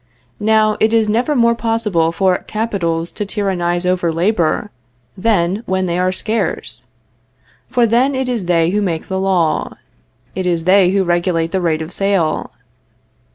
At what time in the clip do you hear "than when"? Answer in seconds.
5.15-5.85